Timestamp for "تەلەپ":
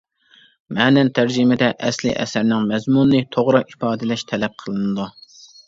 4.35-4.59